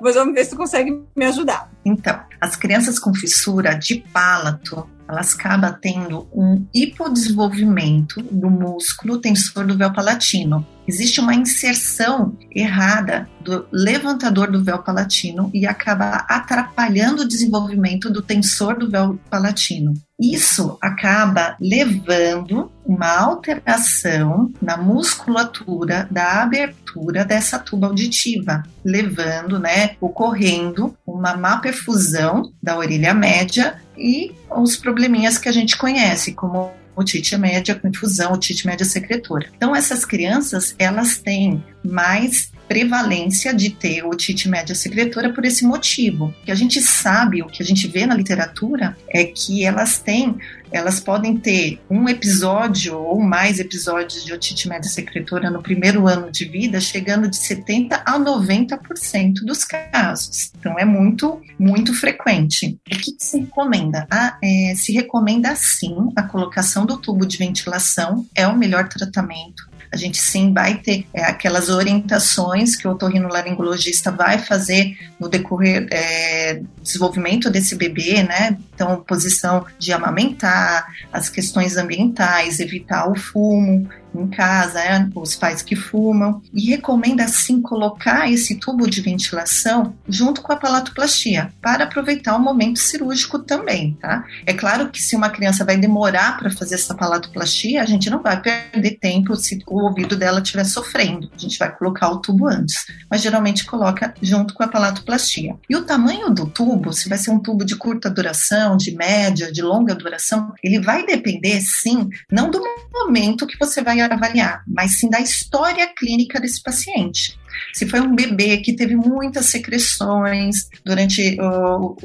[0.00, 1.70] mas vamos ver se tu consegue me ajudar.
[1.84, 9.66] Então, as crianças com fissura de palato, elas acabam tendo um hipodesenvolvimento do músculo tensor
[9.66, 10.64] do véu palatino.
[10.86, 18.22] Existe uma inserção errada do levantador do véu palatino e acaba atrapalhando o desenvolvimento do
[18.22, 19.94] tensor do véu palatino.
[20.18, 30.94] Isso acaba levando uma alteração na musculatura da abertura dessa tuba auditiva, levando, né, ocorrendo
[31.06, 37.36] uma má perfusão da orelha média e os probleminhas que a gente conhece, como otite
[37.36, 39.46] média com infusão, otite média secretora.
[39.56, 46.26] Então, essas crianças, elas têm mais prevalência de ter otite média secretora por esse motivo.
[46.26, 49.98] O que a gente sabe, o que a gente vê na literatura é que elas
[49.98, 50.38] têm
[50.72, 56.30] elas podem ter um episódio ou mais episódios de otite média secretora no primeiro ano
[56.30, 60.52] de vida, chegando de 70 a 90% dos casos.
[60.56, 62.78] Então é muito, muito frequente.
[62.86, 64.06] O que, se recomenda?
[64.08, 69.69] Ah, é, se recomenda sim a colocação do tubo de ventilação, é o melhor tratamento
[69.92, 75.88] a gente sim vai ter é, aquelas orientações que o otorrinolaringologista vai fazer no decorrer
[75.90, 78.56] é, desenvolvimento desse bebê, né?
[78.74, 85.62] Então, posição de amamentar, as questões ambientais, evitar o fumo, em casa, né, os pais
[85.62, 91.84] que fumam, e recomenda sim colocar esse tubo de ventilação junto com a palatoplastia, para
[91.84, 94.24] aproveitar o momento cirúrgico também, tá?
[94.46, 98.22] É claro que se uma criança vai demorar para fazer essa palatoplastia, a gente não
[98.22, 101.30] vai perder tempo se o ouvido dela estiver sofrendo.
[101.34, 105.56] A gente vai colocar o tubo antes, mas geralmente coloca junto com a palatoplastia.
[105.68, 109.52] E o tamanho do tubo, se vai ser um tubo de curta duração, de média,
[109.52, 112.60] de longa duração, ele vai depender sim, não do
[112.92, 117.38] momento que você vai avaliar, mas sim da história clínica desse paciente.
[117.74, 121.36] Se foi um bebê que teve muitas secreções durante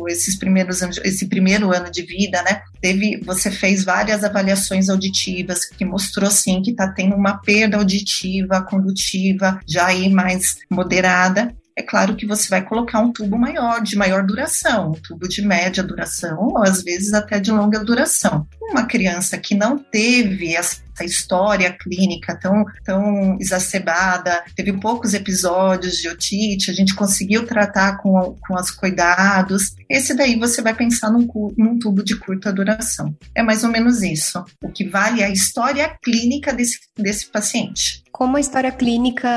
[0.07, 2.61] esses primeiros anos, esse primeiro ano de vida, né?
[2.81, 8.61] Teve, você fez várias avaliações auditivas que mostrou sim que está tendo uma perda auditiva,
[8.61, 13.97] condutiva, já aí mais moderada é claro que você vai colocar um tubo maior, de
[13.97, 18.47] maior duração, um tubo de média duração, ou às vezes até de longa duração.
[18.61, 26.07] Uma criança que não teve essa história clínica tão, tão exacerbada, teve poucos episódios de
[26.07, 29.75] otite, a gente conseguiu tratar com, com os cuidados.
[29.89, 31.27] Esse daí você vai pensar num,
[31.57, 33.15] num tubo de curta duração.
[33.35, 34.43] É mais ou menos isso.
[34.63, 38.04] O que vale é a história clínica desse, desse paciente.
[38.15, 39.27] Como a história clínica,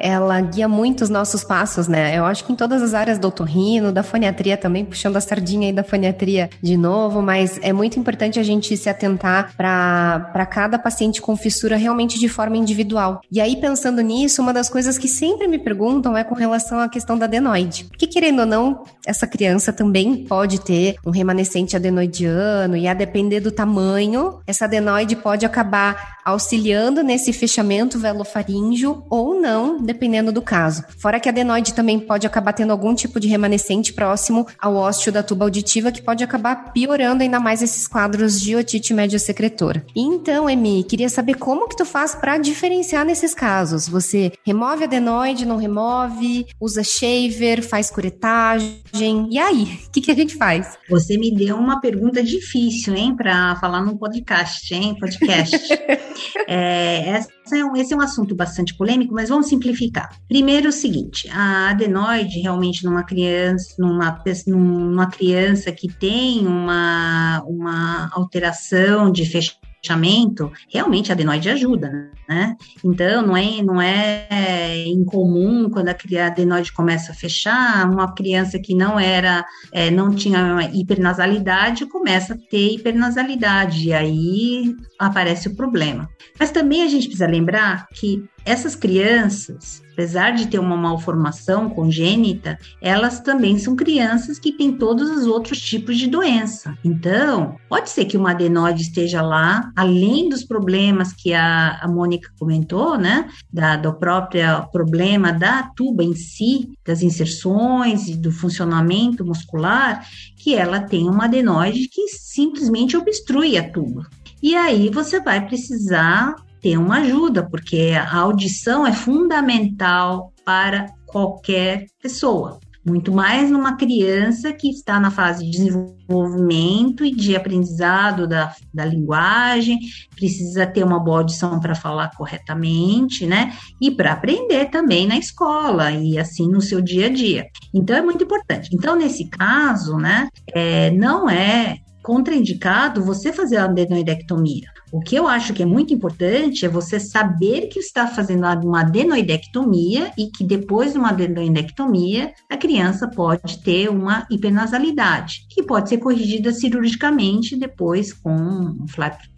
[0.00, 2.16] ela guia muito os nossos passos, né?
[2.16, 5.66] Eu acho que em todas as áreas do otorrino, da foniatria também, puxando a sardinha
[5.66, 10.78] aí da foniatria de novo, mas é muito importante a gente se atentar para cada
[10.78, 13.20] paciente com fissura realmente de forma individual.
[13.30, 16.88] E aí, pensando nisso, uma das coisas que sempre me perguntam é com relação à
[16.88, 17.86] questão da adenoide.
[17.98, 23.40] Que, querendo ou não, essa criança também pode ter um remanescente adenoidiano e a depender
[23.40, 30.84] do tamanho, essa adenoide pode acabar auxiliando nesse fechamento velofaríngeo ou não, dependendo do caso.
[30.96, 35.12] Fora que a adenoide também pode acabar tendo algum tipo de remanescente próximo ao ósseo
[35.12, 39.84] da tuba auditiva que pode acabar piorando ainda mais esses quadros de otite média secretora.
[39.94, 43.88] Então, Emi, queria saber como que tu faz para diferenciar nesses casos.
[43.88, 49.82] Você remove a adenoide, não remove, usa shaver, faz curetagem, e aí?
[49.92, 50.78] O que, que a gente faz?
[50.88, 55.58] Você me deu uma pergunta difícil, hein, para falar no podcast, hein, podcast.
[56.48, 57.41] é, um,
[57.76, 60.16] esse é um assunto bastante polêmico, mas vamos simplificar.
[60.28, 68.10] Primeiro o seguinte, a adenoide realmente numa criança, numa, numa criança que tem uma, uma
[68.12, 72.56] alteração de fechamento fechamento, realmente a adenoide ajuda, né?
[72.84, 78.74] Então, não é, não é incomum quando a adenoide começa a fechar, uma criança que
[78.74, 86.08] não era, é, não tinha hipernasalidade, começa a ter hipernasalidade, e aí aparece o problema.
[86.38, 92.58] Mas também a gente precisa lembrar que essas crianças, apesar de ter uma malformação congênita,
[92.80, 96.76] elas também são crianças que têm todos os outros tipos de doença.
[96.84, 102.30] Então, pode ser que uma adenoide esteja lá, além dos problemas que a, a Mônica
[102.38, 103.28] comentou, né?
[103.52, 110.54] Da, do próprio problema da tuba em si, das inserções e do funcionamento muscular, que
[110.54, 114.08] ela tem uma adenoide que simplesmente obstrui a tuba.
[114.42, 121.86] E aí você vai precisar ter uma ajuda, porque a audição é fundamental para qualquer
[122.00, 122.60] pessoa.
[122.84, 128.84] Muito mais numa criança que está na fase de desenvolvimento e de aprendizado da, da
[128.84, 129.78] linguagem,
[130.16, 133.52] precisa ter uma boa audição para falar corretamente, né?
[133.80, 137.46] E para aprender também na escola e assim no seu dia a dia.
[137.72, 138.70] Então é muito importante.
[138.72, 144.68] Então, nesse caso, né, é, não é contraindicado você fazer a adenoidectomia.
[144.92, 148.80] O que eu acho que é muito importante é você saber que está fazendo uma
[148.80, 155.88] adenoidectomia e que depois de uma adenoidectomia a criança pode ter uma hipernasalidade, que pode
[155.88, 158.86] ser corrigida cirurgicamente depois com um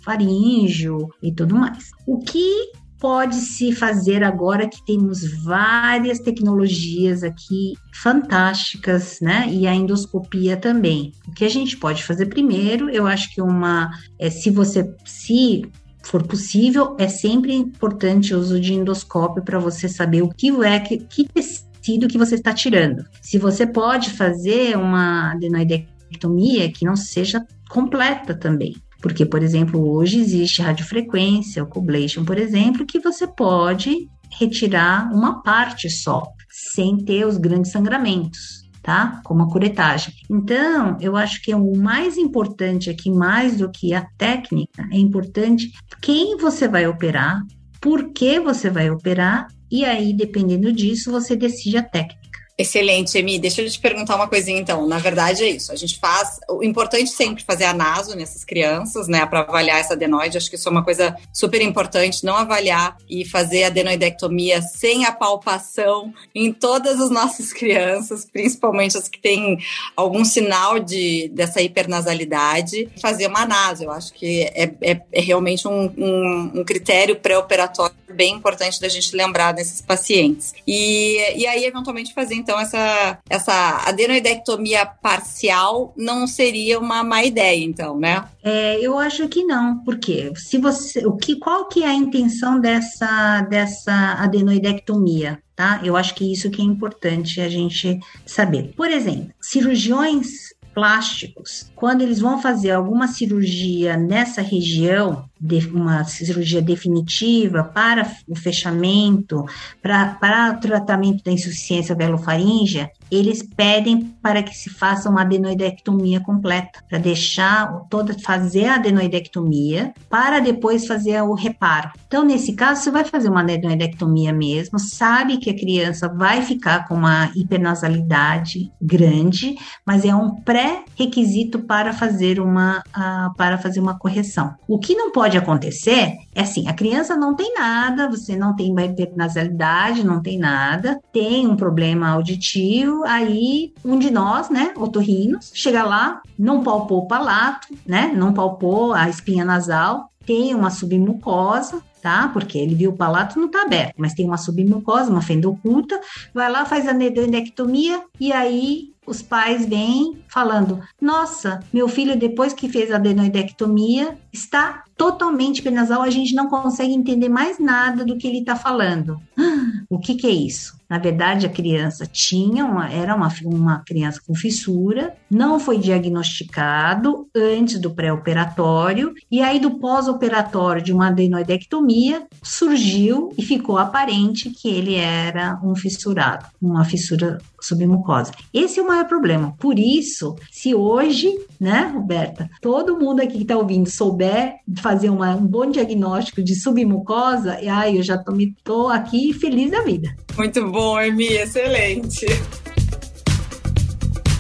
[0.03, 1.91] faríngeo e tudo mais.
[2.05, 2.73] O que
[3.05, 9.47] pode se fazer agora que temos várias tecnologias aqui fantásticas, né?
[9.51, 11.13] E a endoscopia também.
[11.29, 15.71] O que a gente pode fazer primeiro, eu acho que uma, é, se você se
[16.03, 20.81] for possível, é sempre importante o uso de endoscópio para você saber o que é
[20.81, 23.05] que, que tecido que você está tirando.
[23.21, 28.75] Se você pode fazer uma adenoidectomia que não seja completa também.
[29.05, 34.09] Porque, por exemplo, hoje existe radiofrequência, o coblation, por exemplo, que você pode
[34.41, 38.65] retirar uma parte só, sem ter os grandes sangramentos.
[38.83, 39.21] Tá?
[39.23, 40.15] Como a curetagem.
[40.31, 44.97] Então, eu acho que é o mais importante aqui, mais do que a técnica, é
[44.97, 47.43] importante quem você vai operar,
[47.83, 52.24] por que você vai operar, e aí, dependendo disso, você decide a técnica.
[52.57, 53.37] Excelente, Emi.
[53.37, 54.87] Deixa eu te perguntar uma coisinha então.
[54.87, 55.73] Na verdade é isso.
[55.73, 56.39] A gente faz.
[56.49, 59.27] O importante sempre fazer a naso nessas crianças, né?
[59.27, 60.37] Para avaliar essa adenoide.
[60.37, 62.25] Acho que isso é uma coisa super importante.
[62.25, 68.97] Não avaliar e fazer a adenoidectomia sem a palpação em todas as nossas crianças, principalmente
[68.97, 69.59] as que têm
[69.97, 72.89] algum sinal de, dessa hipernasalidade.
[73.03, 73.83] Fazer uma naso.
[73.83, 78.89] Eu acho que é, é, é realmente um, um, um critério pré-operatório bem importante da
[78.89, 80.55] gente lembrar desses pacientes.
[80.67, 87.65] E, e aí, eventualmente, fazer então essa, essa adenoidectomia parcial não seria uma má ideia,
[87.65, 88.23] então, né?
[88.43, 92.61] É, eu acho que não, porque se você, o que, qual que é a intenção
[92.61, 95.43] dessa, dessa adenoidectomia?
[95.57, 95.81] Tá?
[95.85, 98.75] Eu acho que isso que é importante a gente saber.
[98.77, 105.25] Por exemplo, cirurgiões plásticos, quando eles vão fazer alguma cirurgia nessa região,
[105.73, 109.45] uma cirurgia definitiva para o fechamento,
[109.83, 116.21] para, para o tratamento da insuficiência velofaríngea, eles pedem para que se faça uma adenoidectomia
[116.21, 121.91] completa, para deixar toda fazer a adenoidectomia para depois fazer o reparo.
[122.07, 126.89] Então, nesse caso, você vai fazer uma adenoidectomia mesmo, sabe que a criança vai ficar
[126.89, 133.99] com uma hipernasalidade grande, mas é um pré-requisito para fazer uma uh, para fazer uma
[133.99, 134.55] correção.
[134.67, 138.55] O que não pode pode acontecer é assim: a criança não tem nada, você não
[138.55, 138.75] tem
[139.17, 145.83] nasalidade, não tem nada, tem um problema auditivo, aí um de nós, né, otorrinos, chega
[145.83, 152.29] lá, não palpou o palato, né, não palpou a espinha nasal, tem uma submucosa, tá?
[152.29, 155.99] Porque ele viu o palato não tá aberto, mas tem uma submucosa, uma fenda oculta,
[156.35, 162.53] vai lá, faz a nedoidectomia e aí os pais vêm falando: Nossa, meu filho, depois
[162.53, 168.17] que fez a adenoidectomia, está totalmente penasal, a gente não consegue entender mais nada do
[168.17, 169.19] que ele está falando.
[169.91, 170.77] O que, que é isso?
[170.89, 177.29] Na verdade, a criança tinha uma, era uma, uma criança com fissura, não foi diagnosticado
[177.35, 181.94] antes do pré-operatório, e aí do pós-operatório de uma adenoidectomia
[182.43, 188.33] surgiu e ficou aparente que ele era um fissurado, uma fissura submucosa.
[188.53, 189.55] Esse é o maior problema.
[189.59, 195.35] Por isso, se hoje, né, Roberta, todo mundo aqui que está ouvindo souber fazer uma,
[195.35, 198.33] um bom diagnóstico de submucosa, e ai, eu já tô,
[198.63, 200.15] tô aqui feliz da vida.
[200.37, 202.27] Muito bom, Emi, excelente.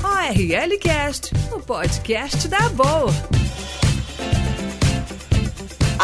[0.03, 3.13] ORL Cast, o podcast da boa.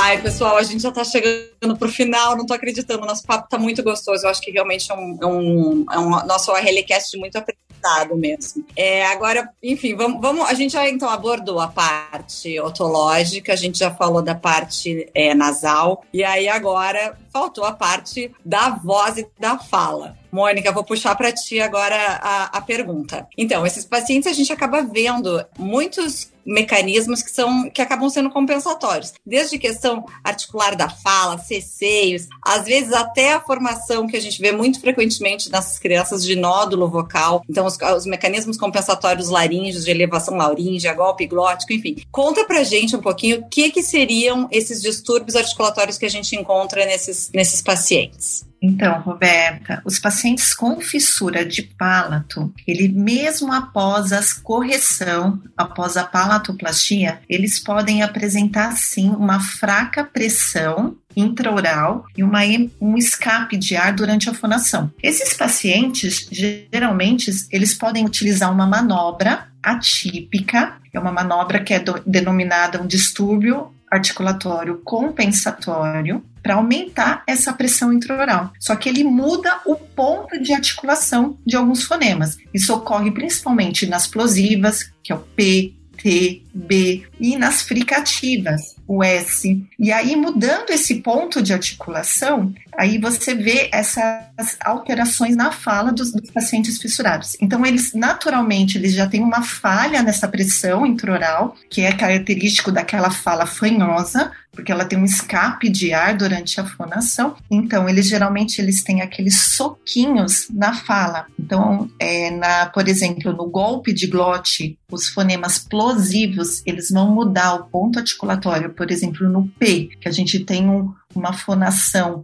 [0.02, 3.04] Ai, pessoal, a gente já tá chegando pro final, não tô acreditando.
[3.04, 4.24] Nosso papo tá muito gostoso.
[4.24, 8.64] Eu acho que realmente é um, é um, é um nosso ORLcast muito aprendizado mesmo.
[8.74, 10.48] É, agora, enfim, vamos, vamos.
[10.48, 15.34] A gente já então abordou a parte otológica, a gente já falou da parte é,
[15.34, 20.16] nasal, e aí agora faltou a parte da voz e da fala.
[20.32, 23.26] Mônica, vou puxar para ti agora a, a pergunta.
[23.36, 29.12] Então, esses pacientes a gente acaba vendo muitos mecanismos que são que acabam sendo compensatórios,
[29.24, 34.52] desde questão articular da fala, cesseios, às vezes até a formação que a gente vê
[34.52, 40.36] muito frequentemente nessas crianças de nódulo vocal, então os, os mecanismos compensatórios laríngeos, de elevação
[40.36, 42.02] laríngea, golpe glótico, enfim.
[42.10, 46.34] Conta pra gente um pouquinho o que que seriam esses distúrbios articulatórios que a gente
[46.34, 48.49] encontra nesses, nesses pacientes.
[48.62, 56.04] Então, Roberta, os pacientes com fissura de palato, ele mesmo após a correção, após a
[56.04, 62.40] palatoplastia, eles podem apresentar sim uma fraca pressão intraoral e uma,
[62.80, 64.92] um escape de ar durante a fonação.
[65.02, 72.00] Esses pacientes, geralmente, eles podem utilizar uma manobra atípica, é uma manobra que é do,
[72.06, 78.52] denominada um distúrbio articulatório compensatório para aumentar essa pressão intraoral.
[78.58, 82.38] Só que ele muda o ponto de articulação de alguns fonemas.
[82.54, 89.04] Isso ocorre principalmente nas plosivas, que é o P, T, B, e nas fricativas, o
[89.04, 89.62] S.
[89.78, 96.12] E aí, mudando esse ponto de articulação, aí você vê essas alterações na fala dos,
[96.12, 97.36] dos, pacientes fissurados.
[97.40, 103.10] Então, eles naturalmente eles já têm uma falha nessa pressão intraoral, que é característico daquela
[103.10, 107.36] fala fanhosa, porque ela tem um escape de ar durante a fonação.
[107.50, 111.26] Então, eles geralmente eles têm aqueles soquinhos na fala.
[111.38, 117.54] Então, é, na, por exemplo, no golpe de glote, os fonemas plosivos, eles vão mudar
[117.54, 122.22] o ponto articulatório, por exemplo, no P, que a gente tem um, uma fonação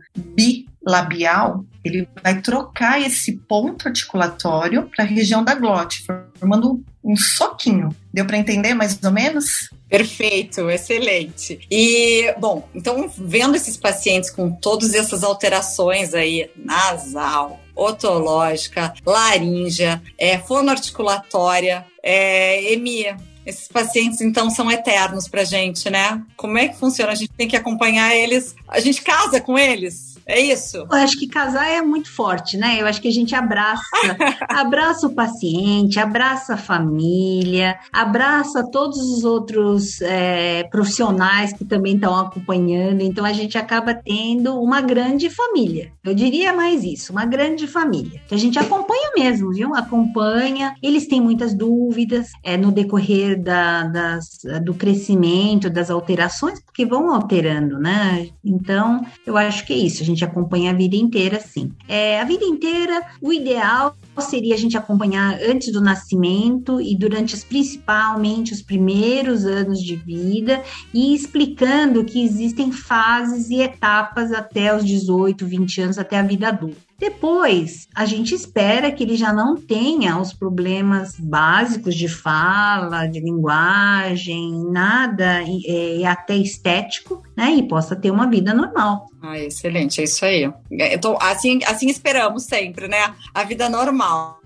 [0.87, 6.05] bilabial, ele vai trocar esse ponto articulatório para a região da glote,
[6.39, 7.95] formando um soquinho.
[8.15, 9.69] Deu para entender mais ou menos?
[9.89, 11.61] Perfeito, excelente.
[11.71, 20.39] E, bom, então, vendo esses pacientes com todas essas alterações aí, nasal, otológica, laríngea, é,
[20.39, 26.21] fonoarticulatória, é, EMIA, esses pacientes, então, são eternos pra gente, né?
[26.37, 27.13] Como é que funciona?
[27.13, 28.57] A gente tem que acompanhar eles.
[28.67, 30.16] A gente casa com eles?
[30.29, 30.79] É isso?
[30.79, 32.81] Eu acho que casar é muito forte, né?
[32.81, 33.83] Eu acho que a gente abraça,
[34.51, 42.17] abraça o paciente, abraça a família, abraça todos os outros é, profissionais que também estão
[42.19, 43.03] acompanhando.
[43.03, 45.93] Então a gente acaba tendo uma grande família.
[46.03, 48.21] Eu diria mais isso, uma grande família.
[48.27, 49.75] Que a gente acompanha mesmo, viu?
[49.77, 50.75] Acompanha.
[50.83, 57.13] Eles têm muitas dúvidas é, no decorrer da, das, do crescimento, das alterações, porque vão
[57.13, 58.29] alterando, né?
[58.45, 60.03] Então eu acho que é isso.
[60.03, 61.71] A gente gente acompanha a vida inteira, sim.
[61.87, 67.35] É, a vida inteira, o ideal seria a gente acompanhar antes do nascimento e durante
[67.35, 70.63] os, principalmente os primeiros anos de vida
[70.93, 76.49] e explicando que existem fases e etapas até os 18, 20 anos, até a vida
[76.49, 76.86] adulta.
[76.99, 83.21] Depois, a gente espera que ele já não tenha os problemas básicos de fala, de
[83.21, 87.51] linguagem, nada, e, é, até estético, né?
[87.51, 89.09] E possa ter uma vida normal.
[89.21, 90.51] Ah, excelente, é isso aí.
[90.71, 93.15] Então, assim, assim esperamos sempre, né?
[93.35, 94.41] A vida normal.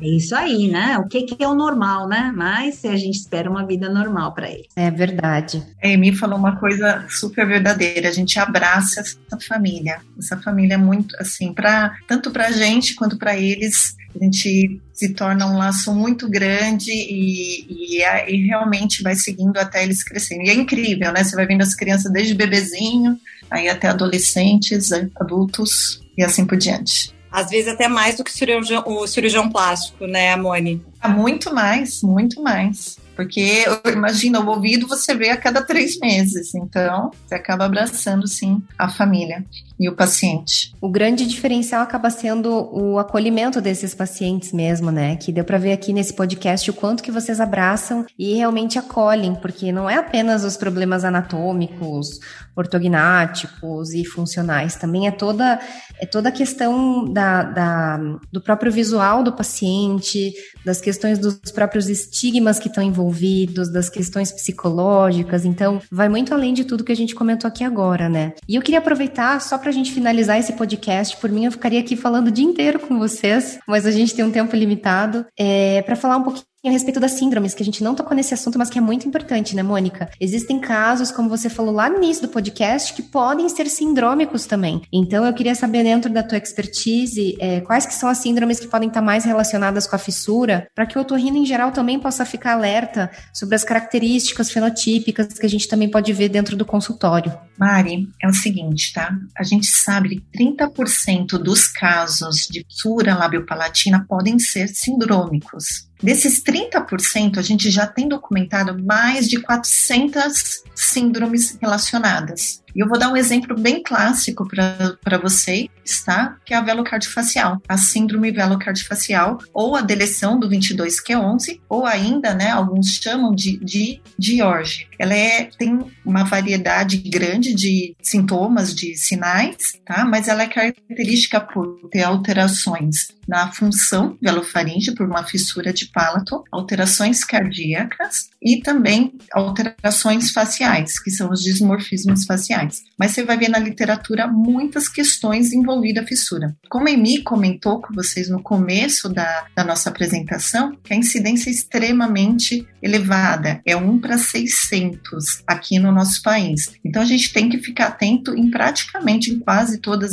[0.00, 0.98] É isso aí, né?
[0.98, 2.32] O que, que é o normal, né?
[2.34, 4.66] Mas a gente espera uma vida normal para eles.
[4.74, 5.62] É verdade.
[5.82, 8.08] A Amy falou uma coisa super verdadeira.
[8.08, 10.00] A gente abraça essa família.
[10.18, 13.94] Essa família é muito assim, para tanto para a gente quanto para eles.
[14.14, 19.56] A gente se torna um laço muito grande e, e, é, e, realmente vai seguindo
[19.56, 20.46] até eles crescerem.
[20.46, 21.24] E é incrível, né?
[21.24, 23.18] Você vai vendo as crianças desde bebezinho,
[23.50, 27.14] aí até adolescentes, adultos e assim por diante.
[27.32, 30.84] Às vezes até mais do que o cirurgião, o cirurgião plástico, né, Moni?
[31.08, 32.98] Muito mais, muito mais.
[33.16, 36.54] Porque, imagina, o ouvido você vê a cada três meses.
[36.54, 39.44] Então, você acaba abraçando, sim, a família
[39.82, 40.72] e o paciente.
[40.80, 45.16] O grande diferencial acaba sendo o acolhimento desses pacientes mesmo, né?
[45.16, 49.34] Que deu para ver aqui nesse podcast o quanto que vocês abraçam e realmente acolhem,
[49.34, 52.20] porque não é apenas os problemas anatômicos,
[52.54, 55.58] ortognáticos e funcionais, também é toda
[56.00, 57.98] é toda a questão da, da
[58.30, 60.32] do próprio visual do paciente,
[60.64, 65.44] das questões dos próprios estigmas que estão envolvidos, das questões psicológicas.
[65.44, 68.32] Então, vai muito além de tudo que a gente comentou aqui agora, né?
[68.48, 71.16] E eu queria aproveitar só para a gente finalizar esse podcast.
[71.16, 74.24] Por mim, eu ficaria aqui falando o dia inteiro com vocês, mas a gente tem
[74.24, 77.82] um tempo limitado é, para falar um pouquinho a respeito das síndromes, que a gente
[77.82, 80.08] não tocou nesse assunto, mas que é muito importante, né, Mônica?
[80.20, 84.80] Existem casos, como você falou lá no início do podcast, que podem ser sindrômicos também.
[84.92, 88.68] Então, eu queria saber, dentro da tua expertise, é, quais que são as síndromes que
[88.68, 92.24] podem estar mais relacionadas com a fissura, para que o otorrino, em geral, também possa
[92.24, 97.36] ficar alerta sobre as características fenotípicas que a gente também pode ver dentro do consultório.
[97.58, 99.16] Mari, é o seguinte, tá?
[99.36, 105.90] A gente sabe que 30% dos casos de fissura labiopalatina podem ser sindrômicos.
[106.02, 112.61] Desses 30%, a gente já tem documentado mais de 400 síndromes relacionadas.
[112.74, 115.68] E eu vou dar um exemplo bem clássico para vocês,
[116.04, 116.36] tá?
[116.44, 122.50] Que é a velocardiofacial, a síndrome velocardiofacial, ou a deleção do 22q11, ou ainda, né,
[122.50, 124.88] alguns chamam de, de George.
[124.98, 130.04] Ela é, tem uma variedade grande de sintomas, de sinais, tá?
[130.04, 136.42] Mas ela é característica por ter alterações na função velofaringe por uma fissura de palato,
[136.50, 142.61] alterações cardíacas e também alterações faciais, que são os dismorfismos faciais.
[142.98, 146.56] Mas você vai ver na literatura muitas questões envolvidas a fissura.
[146.68, 151.50] Como a Emi comentou com vocês no começo da, da nossa apresentação, que a incidência
[151.50, 156.72] é extremamente elevada, é 1 para 600 aqui no nosso país.
[156.84, 160.12] Então a gente tem que ficar atento em praticamente em quase todos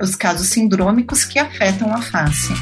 [0.00, 2.52] os casos sindrômicos que afetam a face.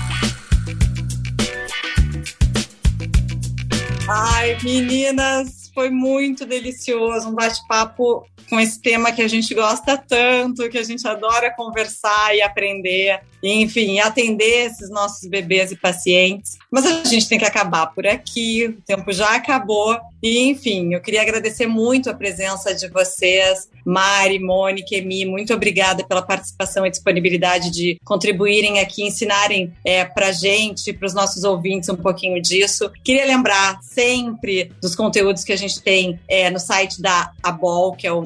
[4.11, 10.69] Ai, meninas, foi muito delicioso, um bate-papo com esse tema que a gente gosta tanto,
[10.69, 16.59] que a gente adora conversar e aprender enfim, atender esses nossos bebês e pacientes.
[16.71, 19.99] Mas a gente tem que acabar por aqui, o tempo já acabou.
[20.23, 26.05] E, enfim, eu queria agradecer muito a presença de vocês, Mari, Mônica, Emi, muito obrigada
[26.05, 31.89] pela participação e disponibilidade de contribuírem aqui, ensinarem é, para gente, para os nossos ouvintes
[31.89, 32.91] um pouquinho disso.
[33.05, 38.07] Queria lembrar sempre dos conteúdos que a gente tem é, no site da ABOL, que
[38.07, 38.25] é o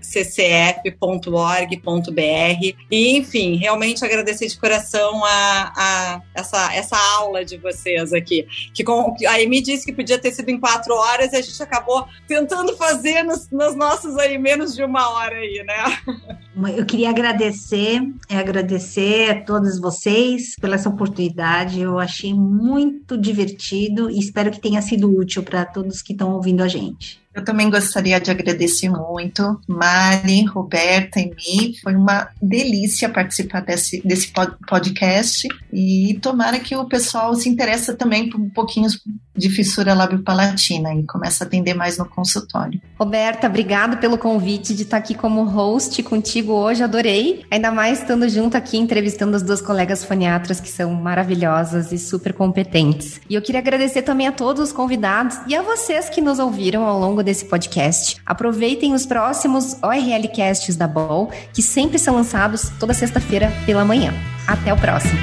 [0.00, 8.46] www.abolccf.org.br e, enfim, realmente agradecer de coração a, a essa, essa aula de vocês aqui.
[8.74, 11.62] Que com, a Amy disse que podia ter sido em quatro horas e a gente
[11.62, 15.84] acabou tentando fazer nos, nos nossos aí menos de uma hora aí, né?
[16.76, 21.80] Eu queria agradecer, é, agradecer a todos vocês pela essa oportunidade.
[21.80, 26.62] Eu achei muito divertido e espero que tenha sido útil para todos que estão ouvindo
[26.62, 27.20] a gente.
[27.32, 31.74] Eu também gostaria de agradecer muito, Mari, Roberta e mim.
[31.80, 34.32] Foi uma delícia participar desse, desse
[34.68, 38.88] podcast e tomara que o pessoal se interesse também por um pouquinho
[39.40, 42.80] de fissura lábio-palatina e comece a atender mais no consultório.
[42.98, 47.44] Roberta, obrigado pelo convite de estar aqui como host contigo hoje, adorei.
[47.50, 52.32] Ainda mais estando junto aqui entrevistando as duas colegas foniatras que são maravilhosas e super
[52.32, 53.20] competentes.
[53.28, 56.84] E eu queria agradecer também a todos os convidados e a vocês que nos ouviram
[56.84, 58.16] ao longo longo desse podcast.
[58.24, 64.12] Aproveitem os próximos ORL Casts da BOL, que sempre são lançados toda sexta-feira pela manhã.
[64.46, 65.18] Até o próximo!